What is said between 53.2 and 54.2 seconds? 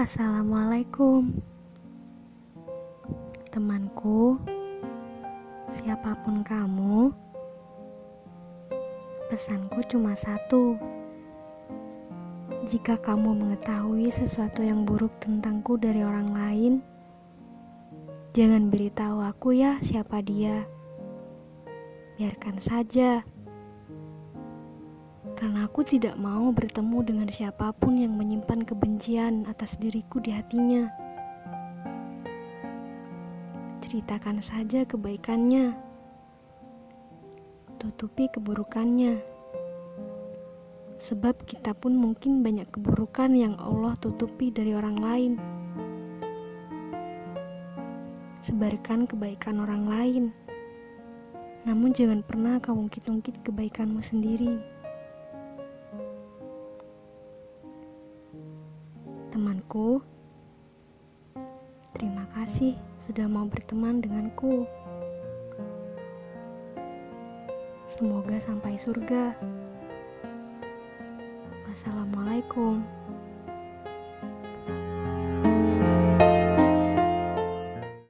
kebaikanmu